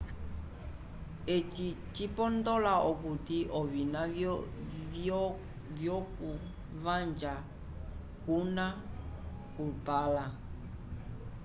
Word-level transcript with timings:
eci 1.35 1.67
cipondola 1.95 2.73
okuti 2.91 3.37
ovina 3.59 4.01
vyoku 5.79 6.29
vaja 6.83 7.35
cuna 8.25 8.65
cupanla 9.55 10.25